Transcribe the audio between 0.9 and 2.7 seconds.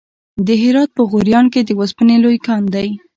په غوریان کې د وسپنې لوی کان